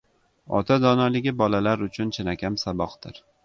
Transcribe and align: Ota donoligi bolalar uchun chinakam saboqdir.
Ota 0.59 0.77
donoligi 0.85 1.35
bolalar 1.43 1.87
uchun 1.91 2.17
chinakam 2.19 2.61
saboqdir. 2.67 3.25